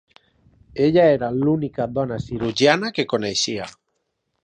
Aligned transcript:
Ella 0.85 1.03
era 1.17 1.29
l"única 1.35 1.87
dona 1.99 2.19
cirurgiana 2.27 2.93
que 2.97 3.09
coneixia. 3.15 3.73